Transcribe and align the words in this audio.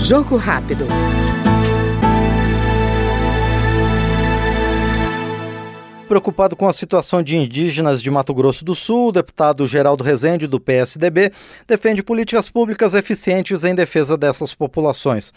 Jogo 0.00 0.36
rápido. 0.36 0.86
Preocupado 6.08 6.54
com 6.54 6.68
a 6.68 6.72
situação 6.72 7.22
de 7.22 7.36
indígenas 7.38 8.02
de 8.02 8.10
Mato 8.10 8.34
Grosso 8.34 8.64
do 8.64 8.74
Sul, 8.74 9.08
o 9.08 9.12
deputado 9.12 9.66
Geraldo 9.66 10.04
Rezende, 10.04 10.46
do 10.46 10.60
PSDB, 10.60 11.32
defende 11.66 12.02
políticas 12.02 12.50
públicas 12.50 12.94
eficientes 12.94 13.64
em 13.64 13.74
defesa 13.74 14.14
dessas 14.16 14.52
populações. 14.52 15.32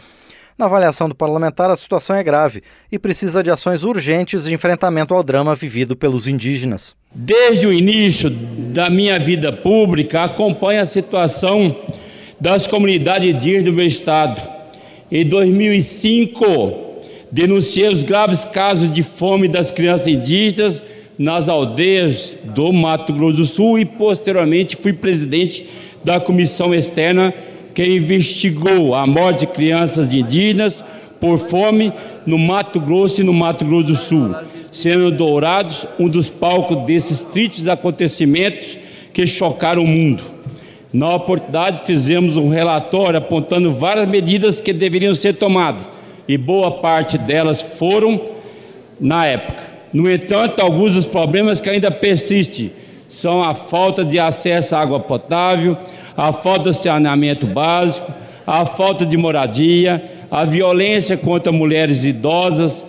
Na 0.57 0.65
avaliação 0.65 1.07
do 1.07 1.15
parlamentar, 1.15 1.69
a 1.69 1.75
situação 1.75 2.15
é 2.15 2.23
grave 2.23 2.61
e 2.91 2.97
precisa 2.99 3.43
de 3.43 3.51
ações 3.51 3.83
urgentes 3.83 4.45
de 4.45 4.53
enfrentamento 4.53 5.13
ao 5.13 5.23
drama 5.23 5.55
vivido 5.55 5.95
pelos 5.95 6.27
indígenas. 6.27 6.95
Desde 7.13 7.67
o 7.67 7.71
início 7.71 8.29
da 8.29 8.89
minha 8.89 9.17
vida 9.17 9.53
pública, 9.53 10.23
acompanho 10.23 10.81
a 10.81 10.85
situação 10.85 11.75
das 12.39 12.67
comunidades 12.67 13.33
indígenas 13.33 13.65
do 13.65 13.73
meu 13.73 13.85
estado. 13.85 14.41
Em 15.11 15.25
2005, 15.25 16.85
Denunciei 17.35 17.89
os 17.89 18.01
graves 18.01 18.45
casos 18.45 18.89
de 18.89 19.03
fome 19.03 19.49
das 19.49 19.69
crianças 19.69 20.07
indígenas 20.07 20.81
nas 21.17 21.49
aldeias 21.49 22.37
do 22.43 22.71
Mato 22.71 23.11
Grosso 23.11 23.35
do 23.35 23.45
Sul 23.45 23.77
e, 23.77 23.83
posteriormente, 23.83 24.77
fui 24.77 24.93
presidente 24.93 25.67
da 26.01 26.17
comissão 26.17 26.73
externa 26.73 27.33
que 27.73 27.83
investigou 27.83 28.95
a 28.95 29.05
morte 29.05 29.41
de 29.41 29.47
crianças 29.47 30.13
indígenas 30.13 30.81
por 31.19 31.37
fome 31.37 31.91
no 32.25 32.37
Mato 32.37 32.79
Grosso 32.79 33.19
e 33.19 33.23
no 33.25 33.33
Mato 33.33 33.65
Grosso 33.65 33.87
do 33.87 33.95
Sul, 33.97 34.33
sendo 34.71 35.11
Dourados 35.11 35.85
um 35.99 36.07
dos 36.07 36.29
palcos 36.29 36.85
desses 36.85 37.19
tristes 37.19 37.67
acontecimentos 37.67 38.77
que 39.11 39.27
chocaram 39.27 39.83
o 39.83 39.87
mundo. 39.87 40.23
Na 40.95 41.13
oportunidade, 41.13 41.81
fizemos 41.81 42.37
um 42.37 42.47
relatório 42.47 43.17
apontando 43.17 43.69
várias 43.69 44.07
medidas 44.07 44.61
que 44.61 44.71
deveriam 44.71 45.13
ser 45.13 45.33
tomadas 45.33 45.89
e 46.25 46.37
boa 46.37 46.71
parte 46.71 47.17
delas 47.17 47.61
foram 47.61 48.21
na 48.97 49.25
época. 49.25 49.61
No 49.91 50.09
entanto, 50.09 50.61
alguns 50.61 50.93
dos 50.93 51.05
problemas 51.05 51.59
que 51.59 51.69
ainda 51.69 51.91
persistem 51.91 52.71
são 53.09 53.43
a 53.43 53.53
falta 53.53 54.05
de 54.05 54.17
acesso 54.17 54.73
à 54.73 54.79
água 54.79 55.01
potável, 55.01 55.77
a 56.15 56.31
falta 56.31 56.71
de 56.71 56.77
saneamento 56.77 57.45
básico, 57.45 58.09
a 58.47 58.65
falta 58.65 59.05
de 59.05 59.17
moradia, 59.17 60.01
a 60.31 60.45
violência 60.45 61.17
contra 61.17 61.51
mulheres 61.51 62.05
idosas, 62.05 62.85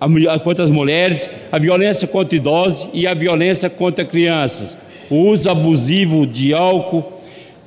a, 0.00 0.38
contra 0.38 0.64
as 0.64 0.70
mulheres, 0.70 1.28
a 1.52 1.58
violência 1.58 2.08
contra 2.08 2.34
idosos 2.34 2.88
e 2.94 3.06
a 3.06 3.12
violência 3.12 3.68
contra 3.68 4.06
crianças, 4.06 4.74
o 5.10 5.16
uso 5.16 5.50
abusivo 5.50 6.26
de 6.26 6.54
álcool, 6.54 7.04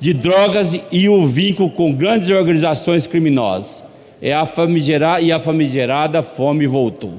de 0.00 0.12
drogas 0.12 0.78
e 0.90 1.08
o 1.08 1.26
vínculo 1.26 1.70
com 1.70 1.92
grandes 1.92 2.30
organizações 2.30 3.06
criminosas 3.06 3.84
é 4.24 4.32
a 4.32 4.46
famigerada 4.46 5.20
e 5.20 5.30
a 5.30 5.38
famigerada 5.38 6.22
fome 6.22 6.66
voltou. 6.66 7.12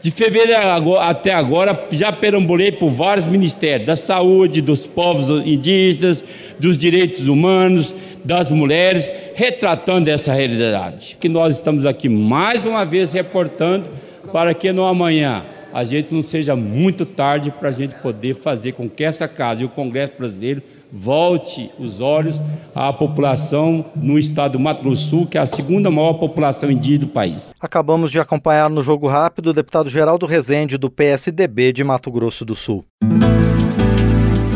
De 0.00 0.10
fevereiro 0.10 0.96
até 0.98 1.32
agora, 1.32 1.86
já 1.90 2.12
perambulei 2.12 2.70
por 2.70 2.90
vários 2.90 3.26
ministérios, 3.26 3.86
da 3.86 3.96
saúde, 3.96 4.60
dos 4.60 4.86
povos 4.86 5.28
indígenas, 5.44 6.22
dos 6.60 6.78
direitos 6.78 7.26
humanos, 7.26 7.94
das 8.24 8.50
mulheres, 8.50 9.10
retratando 9.34 10.10
essa 10.10 10.32
realidade. 10.32 11.16
Que 11.20 11.28
nós 11.28 11.56
estamos 11.56 11.84
aqui 11.84 12.08
mais 12.08 12.64
uma 12.64 12.84
vez 12.84 13.12
reportando 13.12 13.90
para 14.32 14.54
que 14.54 14.72
no 14.72 14.84
amanhã 14.84 15.42
a 15.72 15.84
gente 15.84 16.14
não 16.14 16.22
seja 16.22 16.54
muito 16.54 17.06
tarde 17.06 17.50
para 17.50 17.68
a 17.68 17.72
gente 17.72 17.94
poder 17.96 18.34
fazer 18.34 18.72
com 18.72 18.88
que 18.88 19.04
essa 19.04 19.26
casa 19.26 19.62
e 19.62 19.64
o 19.64 19.68
Congresso 19.68 20.14
Brasileiro 20.18 20.62
volte 20.90 21.70
os 21.78 22.00
olhos 22.00 22.40
à 22.74 22.92
população 22.92 23.86
no 23.96 24.18
estado 24.18 24.52
do 24.52 24.58
Mato 24.58 24.82
Grosso 24.82 25.04
do 25.04 25.08
Sul, 25.08 25.26
que 25.26 25.38
é 25.38 25.40
a 25.40 25.46
segunda 25.46 25.90
maior 25.90 26.14
população 26.14 26.70
indígena 26.70 27.06
do 27.06 27.08
país. 27.08 27.54
Acabamos 27.60 28.10
de 28.10 28.18
acompanhar 28.18 28.68
no 28.68 28.82
Jogo 28.82 29.08
Rápido 29.08 29.48
o 29.48 29.52
deputado 29.52 29.88
Geraldo 29.88 30.26
Rezende, 30.26 30.76
do 30.76 30.90
PSDB 30.90 31.72
de 31.72 31.82
Mato 31.82 32.10
Grosso 32.10 32.44
do 32.44 32.54
Sul. 32.54 32.84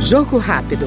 Jogo 0.00 0.36
Rápido. 0.36 0.86